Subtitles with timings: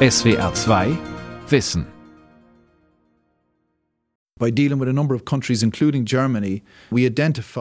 [0.00, 0.96] SWR 2
[1.48, 1.84] Wissen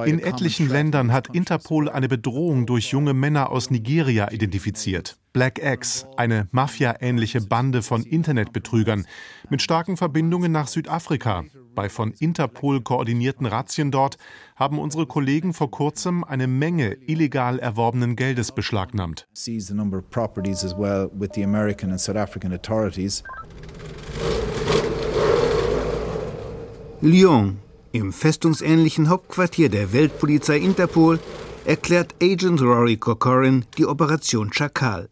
[0.05, 5.17] in etlichen Ländern hat Interpol eine Bedrohung durch junge Männer aus Nigeria identifiziert.
[5.37, 9.05] Black X, eine Mafia-ähnliche Bande von Internetbetrügern
[9.51, 11.43] mit starken Verbindungen nach Südafrika.
[11.75, 14.17] Bei von Interpol koordinierten Razzien dort
[14.55, 19.27] haben unsere Kollegen vor kurzem eine Menge illegal erworbenen Geldes beschlagnahmt.
[27.01, 27.57] Lyon,
[27.91, 31.19] im festungsähnlichen Hauptquartier der Weltpolizei Interpol,
[31.63, 35.09] erklärt Agent Rory Corcoran die Operation Schakal.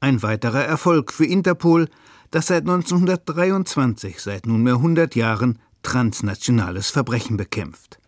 [0.00, 1.88] Ein weiterer Erfolg für Interpol,
[2.30, 7.98] das seit 1923, seit nunmehr 100 Jahren, transnationales Verbrechen bekämpft.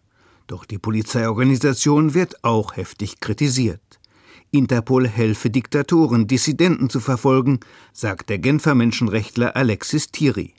[0.46, 4.00] Doch die Polizeiorganisation wird auch heftig kritisiert.
[4.52, 7.60] Interpol helfe Diktatoren, Dissidenten zu verfolgen,
[7.92, 10.54] sagt der Genfer Menschenrechtler Alexis Thierry.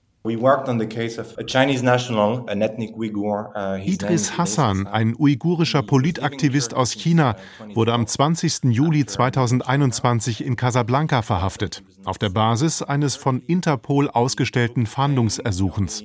[3.55, 7.35] Uh, Idris Hassan, ein uigurischer Politaktivist aus China,
[7.73, 8.65] wurde am 20.
[8.65, 16.03] Juli 2021 in Casablanca verhaftet, auf der Basis eines von Interpol ausgestellten Fahndungsersuchens.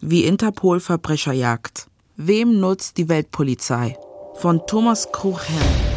[0.00, 1.86] Wie Interpol Verbrecher jagt.
[2.16, 3.96] Wem nutzt die Weltpolizei?
[4.34, 5.92] Von Thomas Kruchherrn.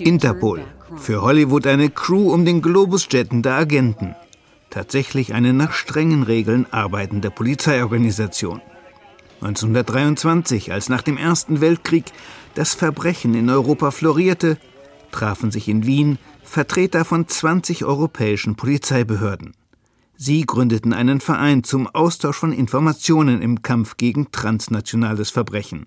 [0.00, 0.64] Interpol,
[0.96, 4.16] für Hollywood eine Crew um den Globus jettende Agenten.
[4.70, 8.60] Tatsächlich eine nach strengen Regeln arbeitende Polizeiorganisation.
[9.40, 12.06] 1923, als nach dem Ersten Weltkrieg
[12.54, 14.58] das Verbrechen in Europa florierte,
[15.12, 19.54] trafen sich in Wien Vertreter von 20 europäischen Polizeibehörden.
[20.16, 25.86] Sie gründeten einen Verein zum Austausch von Informationen im Kampf gegen transnationales Verbrechen.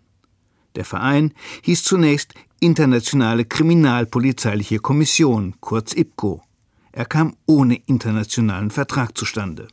[0.78, 1.34] Der Verein
[1.64, 6.44] hieß zunächst Internationale Kriminalpolizeiliche Kommission, kurz IPCO.
[6.92, 9.70] Er kam ohne internationalen Vertrag zustande.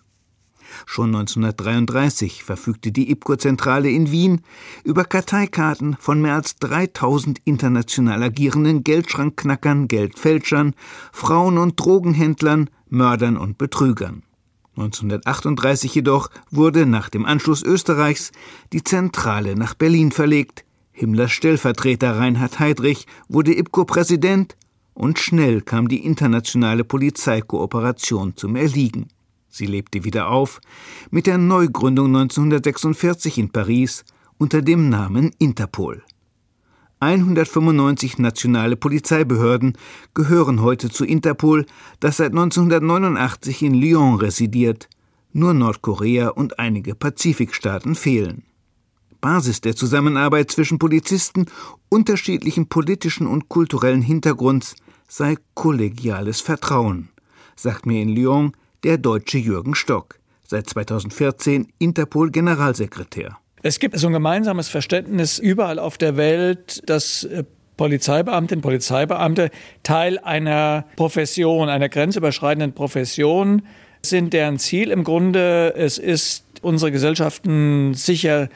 [0.87, 4.41] Schon 1933 verfügte die IPCO-Zentrale in Wien
[4.83, 10.75] über Karteikarten von mehr als 3000 international agierenden Geldschrankknackern, Geldfälschern,
[11.13, 14.23] Frauen- und Drogenhändlern, Mördern und Betrügern.
[14.77, 18.33] 1938 jedoch wurde nach dem Anschluss Österreichs
[18.73, 20.64] die Zentrale nach Berlin verlegt,
[20.97, 24.57] Himmlers Stellvertreter Reinhard Heydrich wurde IPCO-Präsident
[24.95, 29.09] und schnell kam die internationale Polizeikooperation zum Erliegen.
[29.49, 30.61] Sie lebte wieder auf
[31.11, 34.05] mit der Neugründung 1946 in Paris
[34.39, 36.05] unter dem Namen Interpol.
[37.01, 39.77] 195 nationale Polizeibehörden
[40.15, 41.67] gehören heute zu Interpol,
[41.99, 44.89] das seit 1989 in Lyon residiert.
[45.33, 48.45] Nur Nordkorea und einige Pazifikstaaten fehlen.
[49.25, 51.47] Basis der Zusammenarbeit zwischen Polizisten
[51.89, 54.77] unterschiedlichen politischen und kulturellen Hintergrunds
[55.09, 57.09] sei kollegiales Vertrauen,
[57.57, 58.53] sagt mir in Lyon
[58.83, 63.39] der deutsche Jürgen Stock, seit 2014 Interpol-Generalsekretär.
[63.63, 67.45] Es gibt so ein gemeinsames Verständnis überall auf der Welt, dass äh,
[67.79, 69.51] Polizeibeamtinnen, Polizeibeamte
[69.85, 73.63] Teil einer Profession, einer grenzüberschreitenden Profession
[74.03, 78.51] sind, deren Ziel im Grunde es ist, unsere Gesellschaften sicher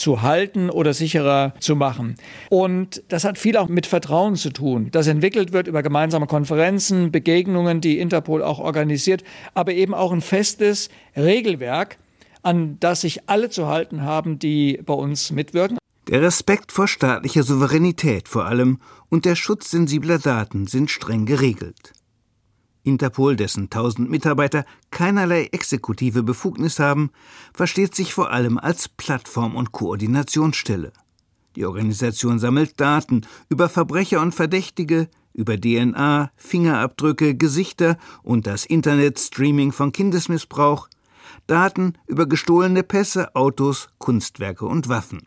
[0.00, 2.16] zu halten oder sicherer zu machen.
[2.48, 4.88] Und das hat viel auch mit Vertrauen zu tun.
[4.90, 9.22] Das entwickelt wird über gemeinsame Konferenzen, Begegnungen, die Interpol auch organisiert,
[9.54, 11.98] aber eben auch ein festes Regelwerk,
[12.42, 15.76] an das sich alle zu halten haben, die bei uns mitwirken.
[16.08, 18.78] Der Respekt vor staatlicher Souveränität vor allem
[19.10, 21.92] und der Schutz sensibler Daten sind streng geregelt.
[22.82, 27.10] Interpol, dessen tausend Mitarbeiter keinerlei exekutive Befugnis haben,
[27.52, 30.92] versteht sich vor allem als Plattform und Koordinationsstelle.
[31.56, 39.72] Die Organisation sammelt Daten über Verbrecher und Verdächtige, über DNA, Fingerabdrücke, Gesichter und das Internet-Streaming
[39.72, 40.88] von Kindesmissbrauch,
[41.46, 45.26] Daten über gestohlene Pässe, Autos, Kunstwerke und Waffen.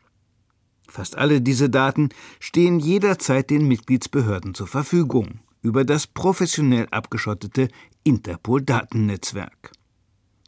[0.88, 2.09] Fast alle diese Daten
[2.40, 7.70] stehen jederzeit den Mitgliedsbehörden zur Verfügung über das professionell abgeschottete
[8.04, 9.72] Interpol-Datennetzwerk.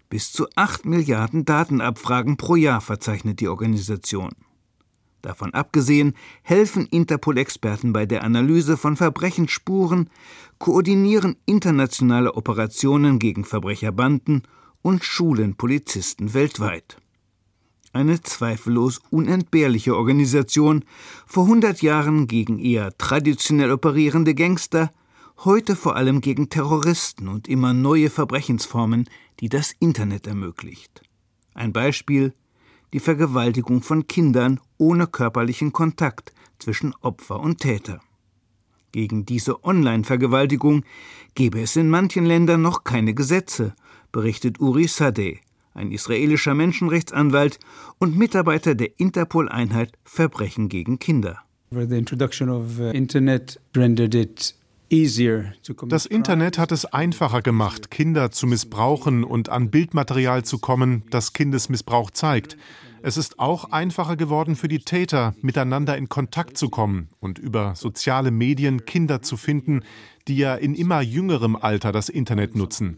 [0.09, 4.31] Bis zu 8 Milliarden Datenabfragen pro Jahr verzeichnet die Organisation.
[5.23, 6.13] Davon abgesehen
[6.43, 10.11] helfen Interpol-Experten bei der Analyse von Verbrechensspuren,
[10.59, 14.43] koordinieren internationale Operationen gegen Verbrecherbanden
[14.83, 16.97] und schulen Polizisten weltweit
[17.95, 20.83] eine zweifellos unentbehrliche Organisation,
[21.25, 24.91] vor 100 Jahren gegen eher traditionell operierende Gangster,
[25.43, 29.09] heute vor allem gegen Terroristen und immer neue Verbrechensformen,
[29.39, 31.01] die das Internet ermöglicht.
[31.53, 32.33] Ein Beispiel
[32.93, 37.99] die Vergewaltigung von Kindern ohne körperlichen Kontakt zwischen Opfer und Täter.
[38.91, 40.85] Gegen diese Online-Vergewaltigung
[41.33, 43.75] gebe es in manchen Ländern noch keine Gesetze,
[44.13, 45.41] berichtet Uri Sadeh,
[45.73, 47.59] ein israelischer Menschenrechtsanwalt
[47.99, 51.41] und Mitarbeiter der Interpol-Einheit Verbrechen gegen Kinder.
[51.71, 51.85] Uh,
[55.87, 61.33] das Internet hat es einfacher gemacht, Kinder zu missbrauchen und an Bildmaterial zu kommen, das
[61.33, 62.57] Kindesmissbrauch zeigt.
[63.01, 67.75] Es ist auch einfacher geworden für die Täter, miteinander in Kontakt zu kommen und über
[67.75, 69.81] soziale Medien Kinder zu finden,
[70.27, 72.97] die ja in immer jüngerem Alter das Internet nutzen.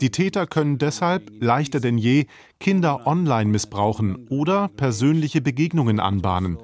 [0.00, 2.26] Die Täter können deshalb leichter denn je
[2.60, 6.58] Kinder online missbrauchen oder persönliche Begegnungen anbahnen.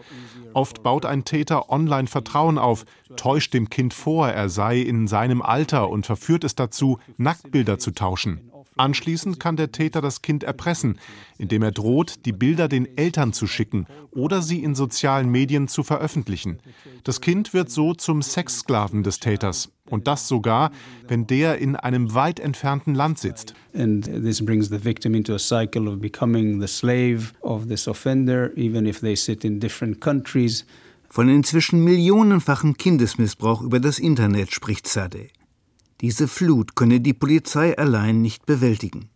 [0.55, 2.85] Oft baut ein Täter online Vertrauen auf,
[3.17, 7.91] täuscht dem Kind vor, er sei in seinem Alter und verführt es dazu, Nacktbilder zu
[7.91, 8.51] tauschen.
[8.77, 10.99] Anschließend kann der Täter das Kind erpressen,
[11.39, 15.85] indem er droht, die Bilder den Eltern zu schicken oder sie in sozialen Medien zu
[15.85, 16.59] veröffentlichen.
[17.05, 19.71] Das Kind wird so zum Sexsklaven des Täters.
[19.91, 20.73] Und das sogar,
[21.07, 23.55] wenn der in einem weit entfernten Land sitzt.
[23.75, 28.51] And this brings the victim into a cycle of becoming the slave of this offender,
[28.57, 30.65] even if they sit in different countries.
[31.11, 35.31] Von inzwischen millionenfachen Kindesmissbrauch über das Internet spricht Sadeh.
[36.05, 39.09] Diese Flut könne die Polizei allein nicht bewältigen.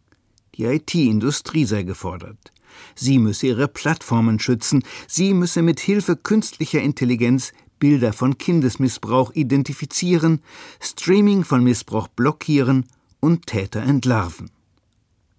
[0.55, 2.51] Die IT-Industrie sei gefordert.
[2.95, 10.41] Sie müsse ihre Plattformen schützen, sie müsse mit Hilfe künstlicher Intelligenz Bilder von Kindesmissbrauch identifizieren,
[10.81, 12.87] Streaming von Missbrauch blockieren
[13.21, 14.51] und Täter entlarven.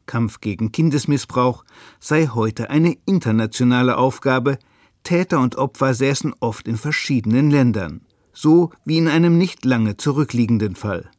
[0.06, 1.66] Kampf gegen Kindesmissbrauch
[2.00, 4.60] sei heute eine internationale Aufgabe,
[5.02, 8.02] Täter und Opfer säßen oft in verschiedenen Ländern,
[8.34, 11.10] so wie in einem nicht lange zurückliegenden Fall.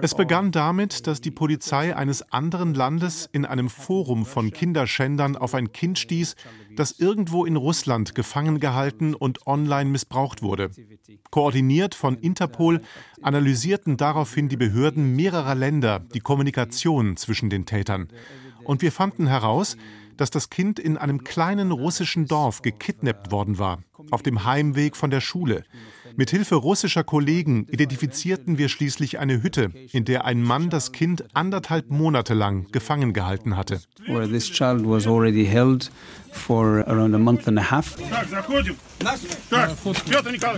[0.00, 5.54] Es begann damit, dass die Polizei eines anderen Landes in einem Forum von Kinderschändern auf
[5.54, 6.34] ein Kind stieß,
[6.76, 10.70] das irgendwo in Russland gefangen gehalten und online missbraucht wurde.
[11.30, 12.80] Koordiniert von Interpol
[13.20, 18.08] analysierten daraufhin die Behörden mehrerer Länder die Kommunikation zwischen den Tätern.
[18.64, 19.76] Und wir fanden heraus,
[20.16, 25.10] dass das Kind in einem kleinen russischen Dorf gekidnappt worden war, auf dem Heimweg von
[25.10, 25.64] der Schule.
[26.18, 31.24] Mit Hilfe russischer Kollegen identifizierten wir schließlich eine Hütte, in der ein Mann das Kind
[31.34, 33.80] anderthalb Monate lang gefangen gehalten hatte.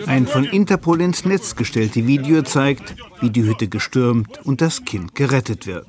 [0.06, 5.14] Ein von Interpol ins Netz gestelltes Video zeigt, wie die Hütte gestürmt und das Kind
[5.14, 5.86] gerettet wird.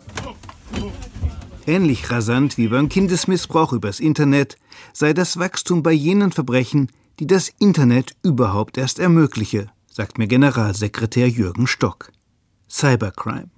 [1.70, 4.58] Ähnlich rasant wie beim Kindesmissbrauch übers Internet
[4.92, 11.30] sei das Wachstum bei jenen Verbrechen, die das Internet überhaupt erst ermögliche, sagt mir Generalsekretär
[11.30, 12.12] Jürgen Stock.
[12.68, 13.52] Cybercrime.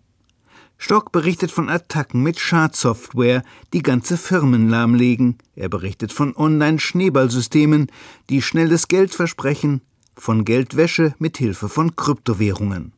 [0.78, 5.38] Stock berichtet von Attacken mit Schadsoftware, die ganze Firmen lahmlegen.
[5.56, 7.88] Er berichtet von Online-Schneeballsystemen,
[8.30, 9.80] die schnelles Geld versprechen,
[10.18, 12.92] von Geldwäsche mit Hilfe von Kryptowährungen.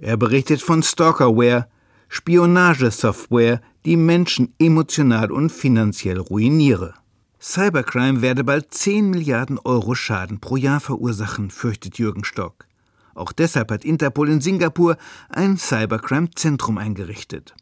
[0.00, 1.68] Er berichtet von Stalkerware,
[2.08, 6.94] Spionagesoftware, die Menschen emotional und finanziell ruiniere.
[7.40, 12.66] Cybercrime werde bald 10 Milliarden Euro Schaden pro Jahr verursachen, fürchtet Jürgen Stock.
[13.14, 14.96] Auch deshalb hat Interpol in Singapur
[15.28, 17.54] ein Cybercrime-Zentrum eingerichtet.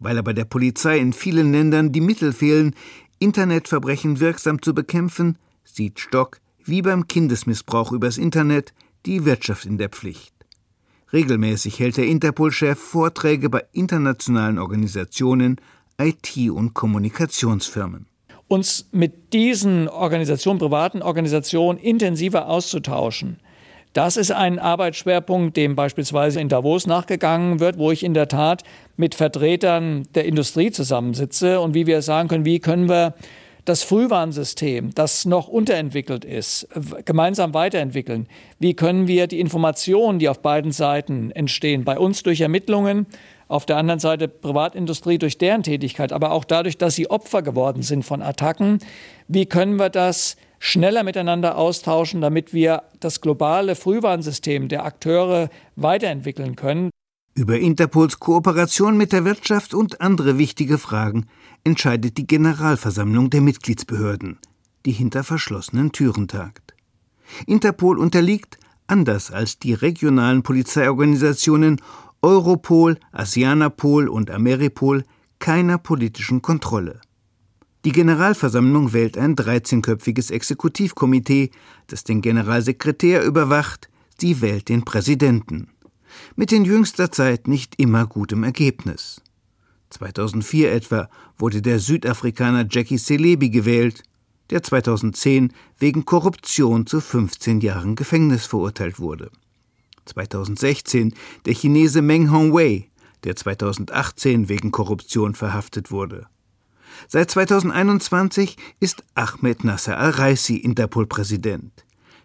[0.00, 2.74] Weil aber der Polizei in vielen Ländern die Mittel fehlen,
[3.18, 8.74] Internetverbrechen wirksam zu bekämpfen, sieht Stock, wie beim Kindesmissbrauch übers Internet,
[9.06, 10.33] die Wirtschaft in der Pflicht.
[11.14, 15.60] Regelmäßig hält der Interpol-Chef Vorträge bei internationalen Organisationen,
[15.96, 18.06] IT- und Kommunikationsfirmen.
[18.48, 23.38] Uns mit diesen Organisationen, privaten Organisationen intensiver auszutauschen,
[23.92, 28.64] das ist ein Arbeitsschwerpunkt, dem beispielsweise in Davos nachgegangen wird, wo ich in der Tat
[28.96, 33.14] mit Vertretern der Industrie zusammensitze und wie wir sagen können, wie können wir
[33.64, 36.68] das Frühwarnsystem, das noch unterentwickelt ist,
[37.04, 38.28] gemeinsam weiterentwickeln?
[38.58, 43.06] Wie können wir die Informationen, die auf beiden Seiten entstehen, bei uns durch Ermittlungen,
[43.48, 47.82] auf der anderen Seite Privatindustrie durch deren Tätigkeit, aber auch dadurch, dass sie Opfer geworden
[47.82, 48.78] sind von Attacken,
[49.28, 56.56] wie können wir das schneller miteinander austauschen, damit wir das globale Frühwarnsystem der Akteure weiterentwickeln
[56.56, 56.90] können?
[57.34, 61.26] Über Interpols Kooperation mit der Wirtschaft und andere wichtige Fragen
[61.64, 64.38] entscheidet die Generalversammlung der Mitgliedsbehörden,
[64.86, 66.74] die hinter verschlossenen Türen tagt.
[67.46, 71.80] Interpol unterliegt, anders als die regionalen Polizeiorganisationen
[72.22, 75.04] Europol, Asianapol und Ameripol,
[75.38, 77.00] keiner politischen Kontrolle.
[77.84, 81.50] Die Generalversammlung wählt ein 13-köpfiges Exekutivkomitee,
[81.86, 85.68] das den Generalsekretär überwacht, sie wählt den Präsidenten.
[86.34, 89.20] Mit in jüngster Zeit nicht immer gutem Ergebnis.
[89.94, 91.08] 2004 etwa
[91.38, 94.02] wurde der Südafrikaner Jackie Celebi gewählt,
[94.50, 99.30] der 2010 wegen Korruption zu 15 Jahren Gefängnis verurteilt wurde.
[100.06, 101.14] 2016
[101.46, 102.90] der Chinese Meng Hongwei,
[103.22, 106.26] der 2018 wegen Korruption verhaftet wurde.
[107.08, 111.84] Seit 2021 ist Ahmed Nasser al-Raisi Interpol-Präsident,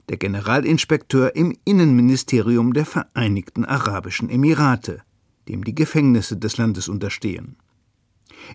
[0.09, 5.01] der Generalinspekteur im Innenministerium der Vereinigten Arabischen Emirate,
[5.49, 7.57] dem die Gefängnisse des Landes unterstehen.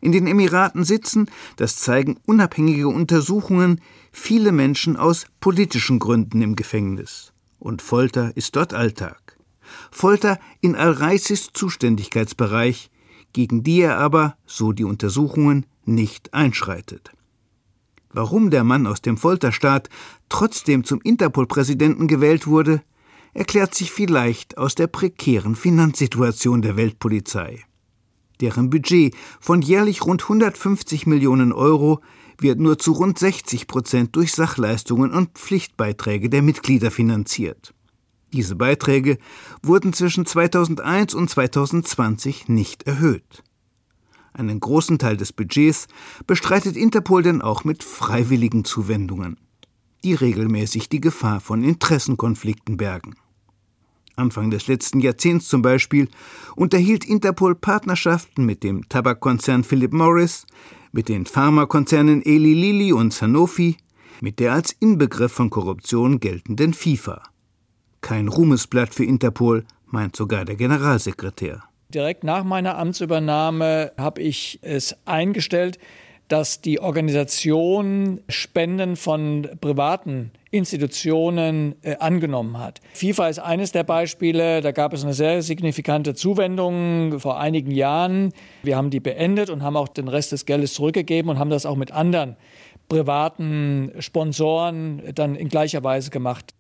[0.01, 3.81] In den Emiraten sitzen, das zeigen unabhängige Untersuchungen,
[4.13, 7.33] viele Menschen aus politischen Gründen im Gefängnis.
[7.59, 9.37] Und Folter ist dort Alltag.
[9.91, 12.91] Folter in Al-Raisis Zuständigkeitsbereich,
[13.33, 17.11] gegen die er aber, so die Untersuchungen, nicht einschreitet.
[18.11, 19.89] Warum der Mann aus dem Folterstaat
[20.29, 22.83] trotzdem zum Interpol-Präsidenten gewählt wurde,
[23.35, 27.65] erklärt sich vielleicht aus der prekären Finanzsituation der Weltpolizei.
[28.41, 32.01] Deren Budget von jährlich rund 150 Millionen Euro
[32.39, 37.75] wird nur zu rund 60 Prozent durch Sachleistungen und Pflichtbeiträge der Mitglieder finanziert.
[38.33, 39.19] Diese Beiträge
[39.63, 43.45] wurden zwischen 2001 und 2020 nicht erhöht.
[44.33, 45.87] Einen großen Teil des Budgets
[46.27, 49.39] bestreitet Interpol denn auch mit freiwilligen Zuwendungen,
[50.03, 53.15] die regelmäßig die Gefahr von Interessenkonflikten bergen.
[54.17, 56.09] Anfang des letzten Jahrzehnts zum Beispiel
[56.57, 60.47] unterhielt Interpol Partnerschaften mit dem Tabakkonzern Philip Morris,
[60.93, 63.77] mit den Pharmakonzernen Eli Lilly und Sanofi,
[64.21, 67.23] mit der als Inbegriff von Korruption geltenden FIFA.
[68.01, 71.63] Kein Ruhmesblatt für Interpol, meint sogar der Generalsekretär.
[71.89, 75.79] Direkt nach meiner Amtsübernahme habe ich es eingestellt,
[76.29, 82.81] dass die Organisation Spenden von privaten Institutionen äh, angenommen hat.
[82.95, 84.61] FIFA ist eines der Beispiele.
[84.61, 88.33] Da gab es eine sehr signifikante Zuwendung vor einigen Jahren.
[88.63, 91.67] Wir haben die beendet und haben auch den Rest des Geldes zurückgegeben und haben das
[91.67, 92.37] auch mit anderen
[92.89, 96.55] privaten Sponsoren dann in gleicher Weise gemacht.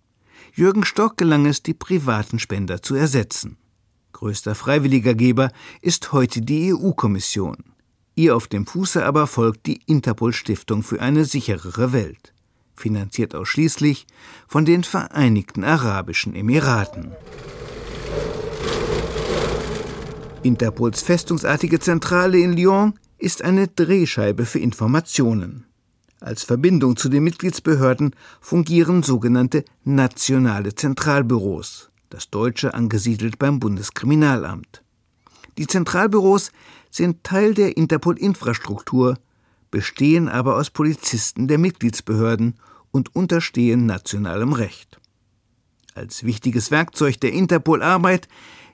[0.54, 3.56] Jürgen Stock gelang es, die privaten Spender zu ersetzen.
[4.12, 5.50] Größter freiwilliger Geber
[5.82, 7.73] ist heute die EU-Kommission.
[8.14, 12.32] Ihr auf dem Fuße aber folgt die Interpol Stiftung für eine sicherere Welt,
[12.76, 14.06] finanziert ausschließlich
[14.46, 17.12] von den Vereinigten Arabischen Emiraten.
[20.42, 25.64] Interpols festungsartige Zentrale in Lyon ist eine Drehscheibe für Informationen.
[26.20, 34.82] Als Verbindung zu den Mitgliedsbehörden fungieren sogenannte nationale Zentralbüros das deutsche angesiedelt beim Bundeskriminalamt.
[35.58, 36.52] Die Zentralbüros
[36.94, 39.18] sind Teil der Interpol-Infrastruktur,
[39.72, 42.54] bestehen aber aus Polizisten der Mitgliedsbehörden
[42.92, 45.00] und unterstehen nationalem Recht.
[45.94, 48.28] Als wichtiges Werkzeug der Interpol-Arbeit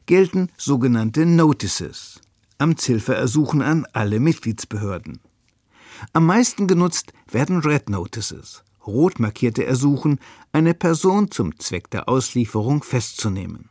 [0.04, 2.20] gelten sogenannte Notices,
[2.58, 5.20] Amtshilfeersuchen an alle Mitgliedsbehörden.
[6.12, 10.20] Am meisten genutzt werden Red Notices, rot markierte Ersuchen,
[10.52, 13.69] eine Person zum Zweck der Auslieferung festzunehmen.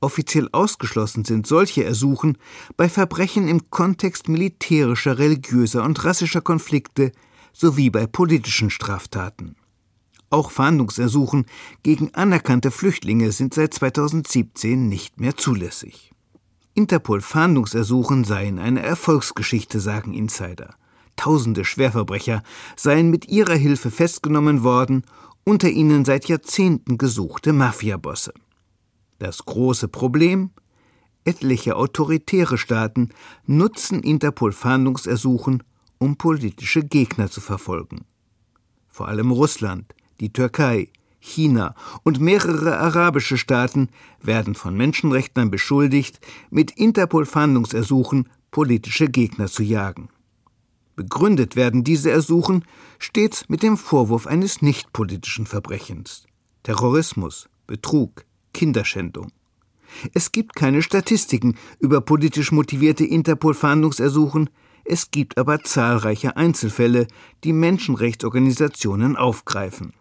[0.00, 2.38] Offiziell ausgeschlossen sind solche Ersuchen
[2.76, 7.10] bei Verbrechen im Kontext militärischer, religiöser und rassischer Konflikte
[7.52, 9.56] sowie bei politischen Straftaten.
[10.30, 11.46] Auch Fahndungsersuchen
[11.82, 16.12] gegen anerkannte Flüchtlinge sind seit 2017 nicht mehr zulässig.
[16.74, 20.76] Interpol-Fahndungsersuchen seien eine Erfolgsgeschichte, sagen Insider.
[21.16, 22.44] Tausende Schwerverbrecher
[22.76, 25.02] seien mit ihrer Hilfe festgenommen worden,
[25.44, 28.32] unter ihnen seit Jahrzehnten gesuchte Mafiabosse.
[29.18, 30.50] Das große Problem?
[31.24, 33.10] Etliche autoritäre Staaten
[33.46, 35.62] nutzen Interpol-Fahndungsersuchen,
[35.98, 38.04] um politische Gegner zu verfolgen.
[38.88, 43.88] Vor allem Russland, die Türkei, China und mehrere arabische Staaten
[44.22, 46.20] werden von Menschenrechtlern beschuldigt,
[46.50, 50.08] mit Interpol-Fahndungsersuchen politische Gegner zu jagen.
[50.94, 52.64] Begründet werden diese Ersuchen
[52.98, 56.24] stets mit dem Vorwurf eines nichtpolitischen Verbrechens
[56.62, 59.28] Terrorismus, Betrug, Kinderschändung.
[60.14, 64.50] Es gibt keine Statistiken über politisch motivierte Interpol-Fahndungsersuchen,
[64.84, 67.08] es gibt aber zahlreiche Einzelfälle,
[67.44, 69.92] die Menschenrechtsorganisationen aufgreifen.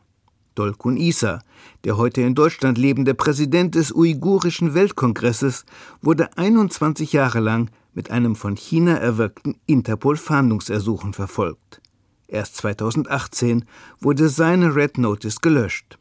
[0.56, 1.42] Dolkun Isa,
[1.84, 5.66] der heute in Deutschland lebende Präsident des Uigurischen Weltkongresses,
[6.02, 11.82] wurde 21 Jahre lang mit einem von China erwirkten Interpol-Fahndungsersuchen verfolgt.
[12.28, 13.66] Erst 2018
[14.00, 15.98] wurde seine Red Notice gelöscht.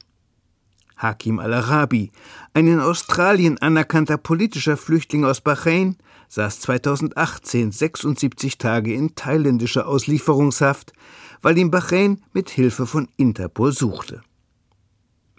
[0.96, 2.10] Hakim al-Arabi,
[2.54, 5.96] ein in Australien anerkannter politischer Flüchtling aus Bahrain,
[6.28, 10.92] saß 2018 76 Tage in thailändischer Auslieferungshaft,
[11.42, 14.22] weil ihn Bahrain mit Hilfe von Interpol suchte.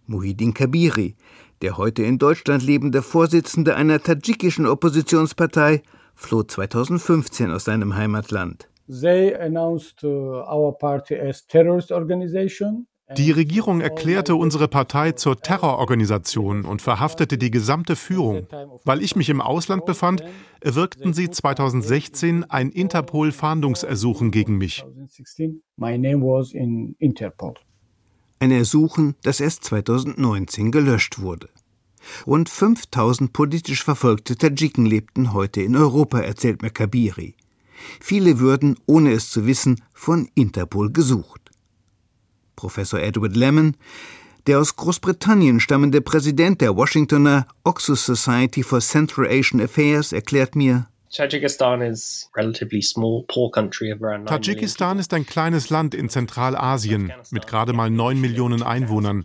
[0.05, 1.15] Muhyiddin Kabiri,
[1.61, 5.81] der heute in Deutschland lebende Vorsitzende einer tadschikischen Oppositionspartei,
[6.15, 8.69] floh 2015 aus seinem Heimatland.
[8.87, 16.65] They announced uh, our party as terrorist organization die Regierung erklärte unsere Partei zur Terrororganisation
[16.65, 18.47] und verhaftete die gesamte Führung.
[18.83, 20.23] Weil ich mich im Ausland befand,
[20.59, 24.83] erwirkten sie 2016 ein Interpol-Fahndungsersuchen gegen mich.
[28.39, 31.49] Ein Ersuchen, das erst 2019 gelöscht wurde.
[32.25, 37.35] Rund 5000 politisch verfolgte Tadschiken lebten heute in Europa, erzählt Mekabiri.
[37.99, 41.46] Viele würden, ohne es zu wissen, von Interpol gesucht.
[42.57, 43.77] Professor Edward Lemon,
[44.47, 50.87] der aus Großbritannien stammende Präsident der Washingtoner Oxus Society for Central Asian Affairs, erklärt mir,
[54.25, 59.23] Tadschikistan ist ein kleines Land in Zentralasien mit gerade mal neun Millionen Einwohnern.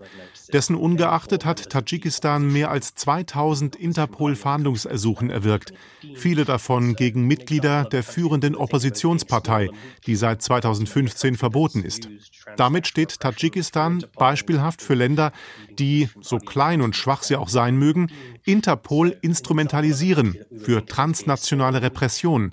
[0.53, 5.73] Dessen ungeachtet hat Tadschikistan mehr als 2000 Interpol-Fahndungsersuchen erwirkt,
[6.15, 9.71] viele davon gegen Mitglieder der führenden Oppositionspartei,
[10.07, 12.09] die seit 2015 verboten ist.
[12.57, 15.33] Damit steht Tadschikistan beispielhaft für Länder,
[15.79, 18.09] die, so klein und schwach sie auch sein mögen,
[18.45, 22.53] Interpol instrumentalisieren für transnationale Repression.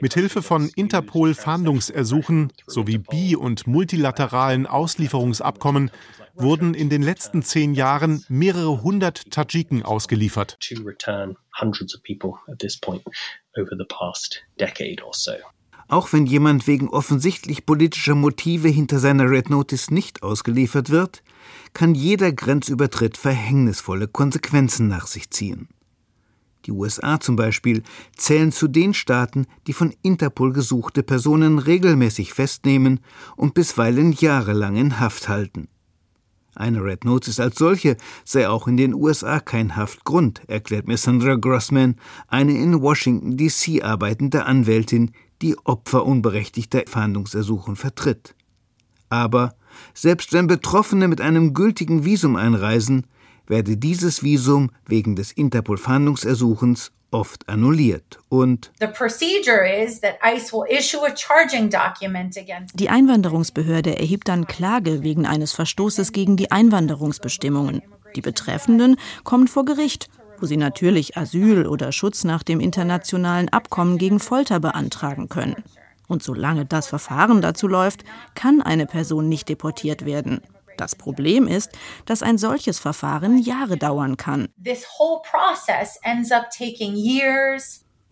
[0.00, 5.90] Mithilfe von Interpol-Fahndungsersuchen sowie bi- und multilateralen Auslieferungsabkommen
[6.34, 10.58] wurden in den letzten zehn Jahren mehrere hundert Tadschiken ausgeliefert.
[15.88, 21.22] Auch wenn jemand wegen offensichtlich politischer Motive hinter seiner Red Notice nicht ausgeliefert wird,
[21.74, 25.68] kann jeder Grenzübertritt verhängnisvolle Konsequenzen nach sich ziehen.
[26.66, 27.82] Die USA zum Beispiel
[28.16, 33.00] zählen zu den Staaten, die von Interpol gesuchte Personen regelmäßig festnehmen
[33.36, 35.68] und bisweilen jahrelang in Haft halten.
[36.56, 41.36] Eine Red Notice als solche sei auch in den USA kein Haftgrund, erklärt mir Sandra
[41.36, 41.96] Grossman,
[42.28, 48.34] eine in Washington DC arbeitende Anwältin, die Opfer unberechtigter Fahndungsersuchen vertritt.
[49.08, 49.54] Aber
[49.94, 53.06] selbst wenn Betroffene mit einem gültigen Visum einreisen,
[53.46, 58.72] werde dieses Visum wegen des Interpol-Fahndungsersuchens oft annulliert und
[62.74, 67.82] die Einwanderungsbehörde erhebt dann Klage wegen eines Verstoßes gegen die Einwanderungsbestimmungen.
[68.16, 70.08] Die Betreffenden kommen vor Gericht,
[70.40, 75.56] wo sie natürlich Asyl oder Schutz nach dem internationalen Abkommen gegen Folter beantragen können.
[76.08, 78.04] Und solange das Verfahren dazu läuft,
[78.34, 80.40] kann eine Person nicht deportiert werden.
[80.76, 81.70] Das Problem ist,
[82.04, 84.48] dass ein solches Verfahren Jahre dauern kann.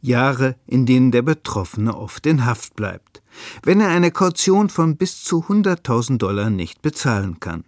[0.01, 3.23] Jahre, in denen der Betroffene oft in Haft bleibt,
[3.63, 7.65] wenn er eine Kaution von bis zu 100.000 Dollar nicht bezahlen kann.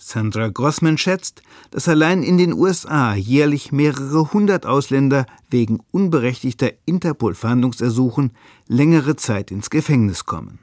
[0.00, 8.30] Sandra Grossman schätzt, dass allein in den USA jährlich mehrere hundert Ausländer wegen unberechtigter Interpol-Fahndungsersuchen
[8.68, 10.60] längere Zeit ins Gefängnis kommen.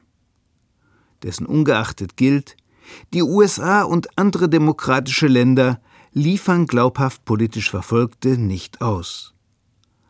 [1.21, 2.55] Dessen ungeachtet gilt,
[3.13, 5.79] die USA und andere demokratische Länder
[6.11, 9.33] liefern glaubhaft politisch Verfolgte nicht aus.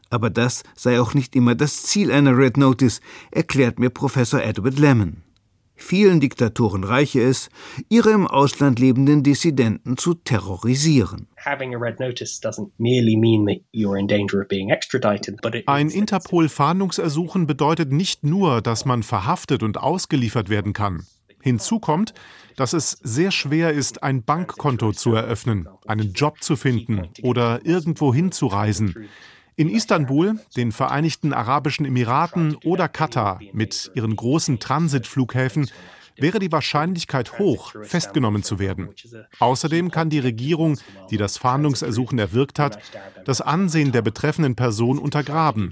[0.09, 4.79] Aber das sei auch nicht immer das Ziel einer Red Notice, erklärt mir Professor Edward
[4.79, 5.23] Lemon.
[5.77, 7.49] Vielen Diktatoren reiche es,
[7.89, 11.27] ihre im Ausland lebenden Dissidenten zu terrorisieren.
[15.65, 21.05] Ein Interpol-Fahndungsersuchen bedeutet nicht nur, dass man verhaftet und ausgeliefert werden kann.
[21.45, 22.15] Hinzu kommt,
[22.55, 28.11] dass es sehr schwer ist, ein Bankkonto zu eröffnen, einen Job zu finden oder irgendwo
[28.11, 29.07] hinzureisen.
[29.55, 35.69] In Istanbul, den Vereinigten Arabischen Emiraten oder Katar mit ihren großen Transitflughäfen
[36.17, 38.89] wäre die Wahrscheinlichkeit hoch, festgenommen zu werden.
[39.39, 40.77] Außerdem kann die Regierung,
[41.09, 42.79] die das Fahndungsersuchen erwirkt hat,
[43.25, 45.71] das Ansehen der betreffenden Person untergraben.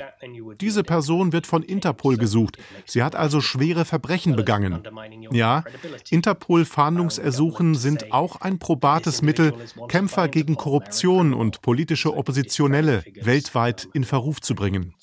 [0.60, 2.58] Diese Person wird von Interpol gesucht.
[2.86, 4.84] Sie hat also schwere Verbrechen begangen.
[5.32, 5.63] Ja,
[6.10, 9.53] Interpol-Fahndungsersuchen sind auch ein probates Mittel,
[9.88, 14.93] Kämpfer gegen Korruption und politische Oppositionelle weltweit in Verruf zu bringen.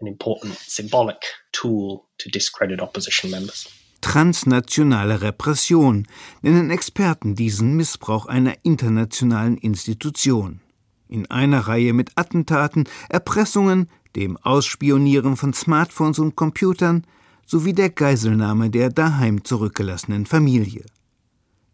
[0.00, 3.66] an important symbolic tool to discredit opposition members.
[4.08, 6.06] Transnationale Repression
[6.40, 10.60] nennen Experten diesen Missbrauch einer internationalen Institution.
[11.08, 17.04] In einer Reihe mit Attentaten, Erpressungen, dem Ausspionieren von Smartphones und Computern
[17.46, 20.86] sowie der Geiselnahme der daheim zurückgelassenen Familie.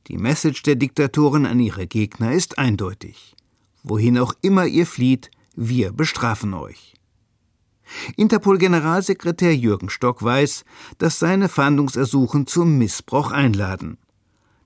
[0.09, 3.37] Die Message der Diktatoren an ihre Gegner ist eindeutig.
[3.83, 6.95] Wohin auch immer ihr flieht, wir bestrafen euch.
[8.16, 10.64] Interpol-Generalsekretär Jürgen Stock weiß,
[10.98, 13.98] dass seine Fahndungsersuchen zum Missbrauch einladen.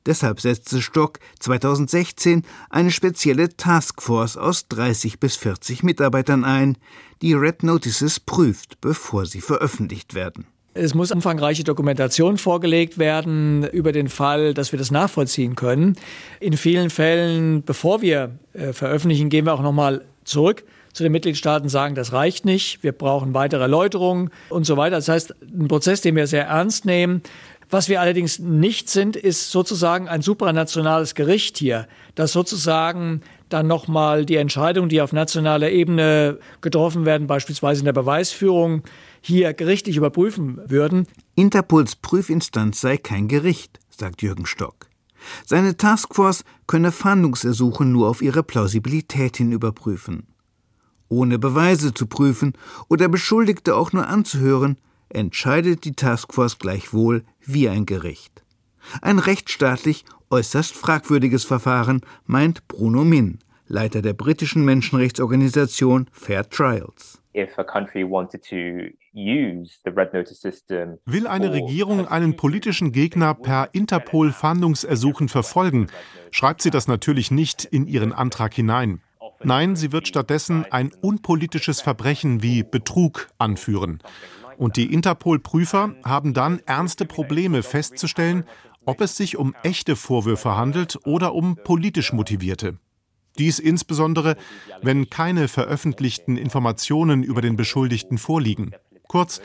[0.06, 6.78] Deshalb setzte Stock 2016 eine spezielle Taskforce aus 30 bis 40 Mitarbeitern ein,
[7.22, 10.46] die Red Notices prüft, bevor sie veröffentlicht werden.
[10.74, 15.96] Es muss umfangreiche Dokumentation vorgelegt werden über den Fall, dass wir das nachvollziehen können.
[16.38, 20.64] In vielen Fällen, bevor wir äh, veröffentlichen, gehen wir auch nochmal zurück
[20.96, 24.96] zu den Mitgliedstaaten, sagen, das reicht nicht, wir brauchen weitere Erläuterungen und so weiter.
[24.96, 27.20] Das heißt, ein Prozess, den wir sehr ernst nehmen.
[27.68, 34.24] Was wir allerdings nicht sind, ist sozusagen ein supranationales Gericht hier, das sozusagen dann nochmal
[34.24, 38.82] die Entscheidungen, die auf nationaler Ebene getroffen werden, beispielsweise in der Beweisführung,
[39.20, 41.06] hier gerichtlich überprüfen würden.
[41.34, 44.86] Interpols Prüfinstanz sei kein Gericht, sagt Jürgen Stock.
[45.44, 50.26] Seine Taskforce könne Fahndungsersuchen nur auf ihre Plausibilität hin überprüfen.
[51.08, 52.54] Ohne Beweise zu prüfen
[52.88, 54.76] oder Beschuldigte auch nur anzuhören,
[55.08, 58.42] entscheidet die Taskforce gleichwohl wie ein Gericht.
[59.02, 63.38] Ein rechtsstaatlich äußerst fragwürdiges Verfahren, meint Bruno Min,
[63.68, 67.20] Leiter der britischen Menschenrechtsorganisation Fair Trials.
[71.04, 75.88] Will eine Regierung einen politischen Gegner per Interpol-Fahndungsersuchen verfolgen,
[76.30, 79.02] schreibt sie das natürlich nicht in ihren Antrag hinein.
[79.46, 84.02] Nein, sie wird stattdessen ein unpolitisches Verbrechen wie Betrug anführen.
[84.56, 88.42] Und die Interpol-Prüfer haben dann ernste Probleme festzustellen,
[88.86, 92.80] ob es sich um echte Vorwürfe handelt oder um politisch motivierte.
[93.38, 94.34] Dies insbesondere,
[94.82, 98.72] wenn keine veröffentlichten Informationen über den Beschuldigten vorliegen.
[99.06, 99.40] Kurz,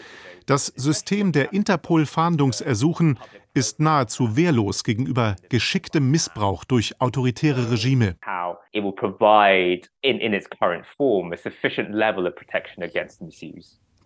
[0.46, 3.20] das System der Interpol-Fahndungsersuchen
[3.54, 8.16] ist nahezu wehrlos gegenüber geschicktem Missbrauch durch autoritäre Regime.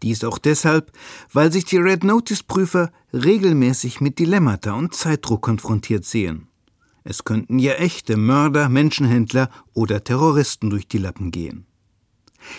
[0.02, 0.92] Dies auch deshalb,
[1.32, 6.48] weil sich die Red Notice-Prüfer regelmäßig mit Dilemmata und Zeitdruck konfrontiert sehen.
[7.04, 11.68] Es könnten ja echte Mörder, Menschenhändler oder Terroristen durch die Lappen gehen.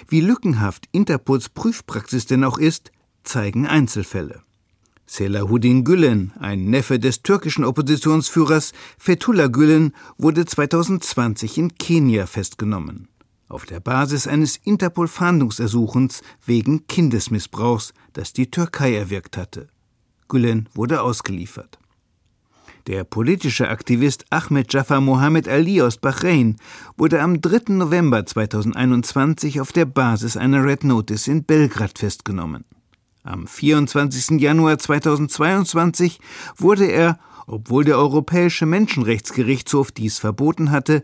[0.09, 2.93] Wie lückenhaft Interpols Prüfpraxis denn auch ist,
[3.27, 4.43] zeigen Einzelfälle.
[5.07, 13.09] Selahuddin Gülen, ein Neffe des türkischen Oppositionsführers Fethullah Gülen, wurde 2020 in Kenia festgenommen.
[13.49, 19.69] Auf der Basis eines Interpol-Fahndungsersuchens wegen Kindesmissbrauchs, das die Türkei erwirkt hatte.
[20.29, 21.79] Gülen wurde ausgeliefert.
[22.89, 26.57] Der politische Aktivist Ahmed Jafar Mohammed Ali aus Bahrain
[26.97, 27.75] wurde am 3.
[27.75, 32.65] November 2021 auf der Basis einer Red Notice in Belgrad festgenommen.
[33.27, 34.41] Am 24.
[34.41, 36.21] Januar 2022
[36.57, 41.03] wurde er, obwohl der Europäische Menschenrechtsgerichtshof dies verboten hatte,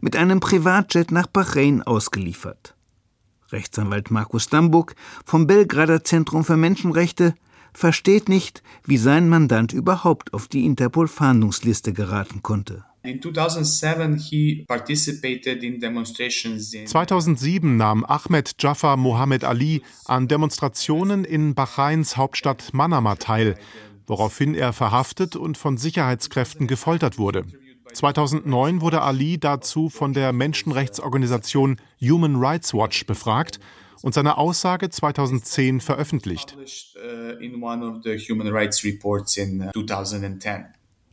[0.00, 2.76] mit einem Privatjet nach Bahrain ausgeliefert.
[3.50, 7.34] Rechtsanwalt Markus Dambuk vom Belgrader Zentrum für Menschenrechte
[7.72, 12.84] versteht nicht, wie sein Mandant überhaupt auf die Interpol-Fahndungsliste geraten konnte.
[16.86, 23.56] 2007 nahm Ahmed Jafar Mohammed Ali an Demonstrationen in Bahrains Hauptstadt Manama teil,
[24.06, 27.44] woraufhin er verhaftet und von Sicherheitskräften gefoltert wurde.
[27.92, 33.60] 2009 wurde Ali dazu von der Menschenrechtsorganisation Human Rights Watch befragt
[34.02, 36.56] und seine Aussage 2010 veröffentlicht.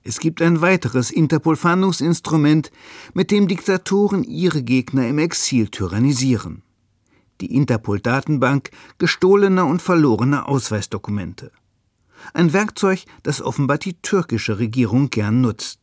[0.03, 2.71] Es gibt ein weiteres Interpol-Fahndungsinstrument,
[3.13, 6.63] mit dem Diktatoren ihre Gegner im Exil tyrannisieren.
[7.39, 11.51] Die Interpol-Datenbank gestohlener und verlorener Ausweisdokumente.
[12.33, 15.79] Ein Werkzeug, das offenbar die türkische Regierung gern nutzt.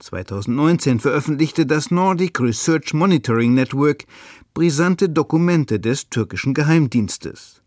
[0.00, 4.04] 2019 veröffentlichte das Nordic Research Monitoring Network
[4.54, 7.62] brisante Dokumente des türkischen Geheimdienstes.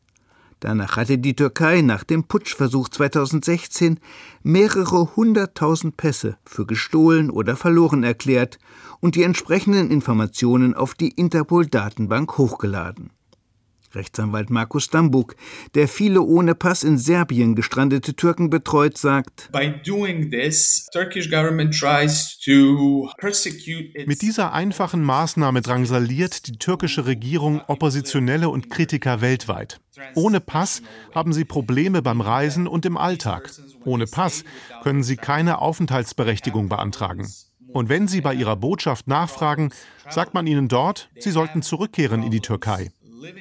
[0.62, 4.00] Danach hatte die Türkei nach dem Putschversuch 2016
[4.44, 8.60] mehrere hunderttausend Pässe für gestohlen oder verloren erklärt
[9.00, 13.10] und die entsprechenden Informationen auf die Interpol-Datenbank hochgeladen.
[13.96, 15.36] Rechtsanwalt Markus Dambuk,
[15.76, 19.50] der viele ohne Pass in Serbien gestrandete Türken betreut, sagt,
[24.06, 29.80] Mit dieser einfachen Maßnahme drangsaliert die türkische Regierung Oppositionelle und Kritiker weltweit.
[30.16, 30.82] Ohne Pass
[31.14, 33.52] haben sie Probleme beim Reisen und im Alltag.
[33.86, 34.44] Ohne Pass
[34.84, 37.28] können sie keine Aufenthaltsberechtigung beantragen.
[37.74, 39.72] Und wenn sie bei ihrer Botschaft nachfragen,
[40.10, 42.92] sagt man ihnen dort, sie sollten zurückkehren in die Türkei.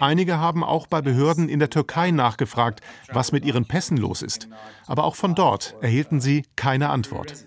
[0.00, 2.80] Einige haben auch bei Behörden in der Türkei nachgefragt,
[3.12, 4.48] was mit ihren Pässen los ist.
[4.86, 7.46] Aber auch von dort erhielten sie keine Antwort.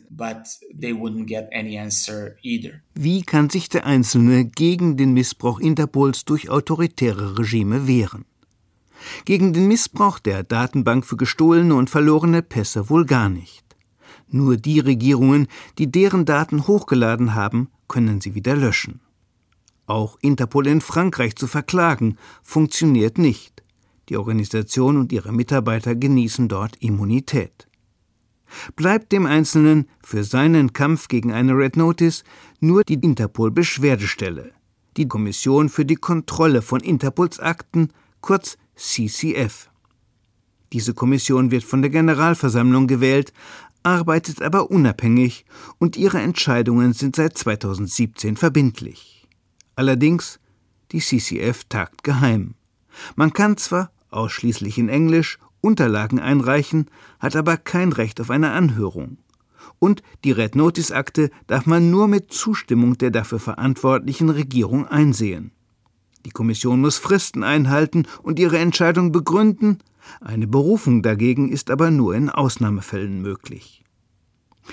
[2.95, 8.25] Wie kann sich der Einzelne gegen den Missbrauch Interpols durch autoritäre Regime wehren?
[9.25, 13.63] Gegen den Missbrauch der Datenbank für gestohlene und verlorene Pässe wohl gar nicht.
[14.29, 18.99] Nur die Regierungen, die deren Daten hochgeladen haben, können sie wieder löschen.
[19.85, 23.63] Auch Interpol in Frankreich zu verklagen, funktioniert nicht.
[24.09, 27.67] Die Organisation und ihre Mitarbeiter genießen dort Immunität.
[28.75, 32.23] Bleibt dem Einzelnen für seinen Kampf gegen eine Red Notice
[32.59, 34.51] nur die Interpol-Beschwerdestelle,
[34.95, 37.89] die Kommission für die Kontrolle von Interpols Akten,
[38.21, 39.69] kurz CCF.
[40.71, 43.33] Diese Kommission wird von der Generalversammlung gewählt,
[43.83, 45.45] arbeitet aber unabhängig
[45.77, 49.22] und ihre Entscheidungen sind seit 2017 verbindlich.
[49.75, 50.39] Allerdings,
[50.91, 52.55] die CCF tagt geheim.
[53.15, 56.87] Man kann zwar, ausschließlich in Englisch, Unterlagen einreichen,
[57.19, 59.17] hat aber kein Recht auf eine Anhörung.
[59.79, 65.51] Und die Red Notice Akte darf man nur mit Zustimmung der dafür verantwortlichen Regierung einsehen.
[66.25, 69.79] Die Kommission muss Fristen einhalten und ihre Entscheidung begründen,
[70.19, 73.82] eine Berufung dagegen ist aber nur in Ausnahmefällen möglich.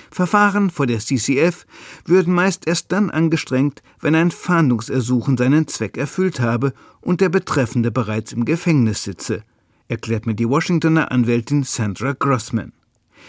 [0.09, 1.65] Verfahren vor der CCF
[2.05, 7.91] würden meist erst dann angestrengt, wenn ein Fahndungsersuchen seinen Zweck erfüllt habe und der Betreffende
[7.91, 9.43] bereits im Gefängnis sitze,
[9.87, 12.73] erklärt mir die Washingtoner Anwältin Sandra Grossman.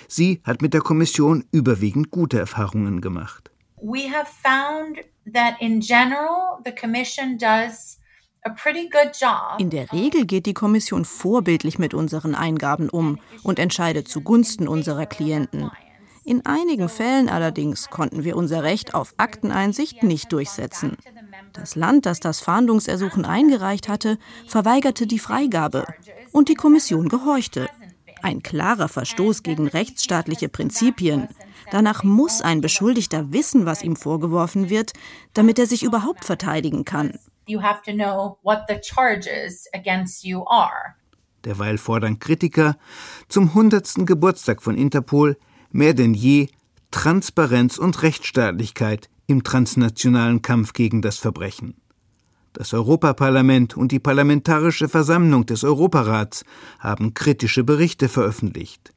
[0.09, 3.51] Sie hat mit der Kommission überwiegend gute Erfahrungen gemacht.
[3.77, 4.99] We have found
[5.33, 7.99] that in general the commission does
[9.59, 15.07] in der Regel geht die Kommission vorbildlich mit unseren Eingaben um und entscheidet zugunsten unserer
[15.07, 15.71] Klienten.
[16.25, 20.97] In einigen Fällen allerdings konnten wir unser Recht auf Akteneinsicht nicht durchsetzen.
[21.53, 25.85] Das Land, das das Fahndungsersuchen eingereicht hatte, verweigerte die Freigabe
[26.31, 27.69] und die Kommission gehorchte.
[28.23, 31.29] Ein klarer Verstoß gegen rechtsstaatliche Prinzipien.
[31.73, 34.93] Danach muss ein Beschuldigter wissen, was ihm vorgeworfen wird,
[35.35, 37.19] damit er sich überhaupt verteidigen kann.
[41.45, 42.77] Derweil fordern Kritiker
[43.29, 45.37] zum hundertsten Geburtstag von Interpol
[45.73, 46.49] mehr denn je
[46.91, 51.75] Transparenz und Rechtsstaatlichkeit im transnationalen Kampf gegen das Verbrechen.
[52.53, 56.45] Das Europaparlament und die Parlamentarische Versammlung des Europarats
[56.79, 58.93] haben kritische Berichte veröffentlicht.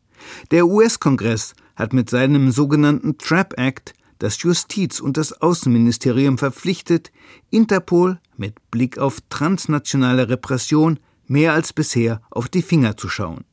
[0.51, 7.11] Der US-Kongress hat mit seinem sogenannten Trap Act das Justiz- und das Außenministerium verpflichtet,
[7.49, 13.45] Interpol mit Blick auf transnationale Repression mehr als bisher auf die Finger zu schauen.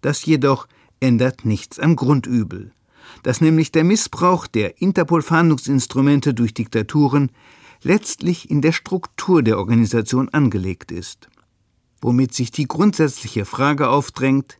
[0.00, 0.66] Das jedoch
[1.00, 2.72] ändert nichts am Grundübel,
[3.22, 7.30] dass nämlich der Missbrauch der Interpol-Fahndungsinstrumente durch Diktaturen
[7.82, 11.28] letztlich in der Struktur der Organisation angelegt ist,
[12.00, 14.58] womit sich die grundsätzliche Frage aufdrängt,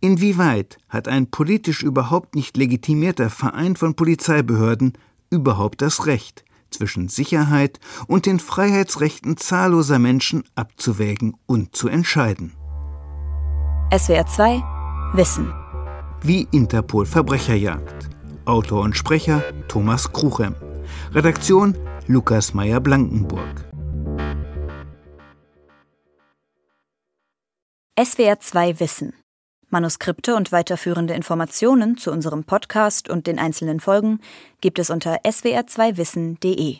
[0.00, 4.94] inwieweit hat ein politisch überhaupt nicht legitimierter Verein von Polizeibehörden
[5.30, 12.52] überhaupt das Recht, zwischen Sicherheit und den Freiheitsrechten zahlloser Menschen abzuwägen und zu entscheiden.
[13.96, 14.62] SWR 2
[15.14, 15.52] Wissen
[16.22, 18.08] wie Interpol Verbrecher jagt.
[18.44, 20.54] Autor und Sprecher Thomas Kruchem.
[21.12, 21.76] Redaktion
[22.06, 23.64] Lukas Meyer-Blankenburg.
[27.98, 29.14] SWR 2 Wissen.
[29.68, 34.20] Manuskripte und weiterführende Informationen zu unserem Podcast und den einzelnen Folgen
[34.60, 36.78] gibt es unter swr2wissen.de.